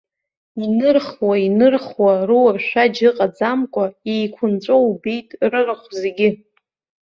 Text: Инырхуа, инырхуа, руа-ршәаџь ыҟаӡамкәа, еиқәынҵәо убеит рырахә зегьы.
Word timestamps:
Инырхуа, 0.63 1.33
инырхуа, 1.47 2.13
руа-ршәаџь 2.27 2.99
ыҟаӡамкәа, 3.09 3.85
еиқәынҵәо 4.13 4.75
убеит 4.89 5.29
рырахә 5.51 5.89
зегьы. 6.01 6.29